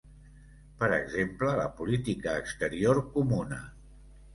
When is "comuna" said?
3.17-3.67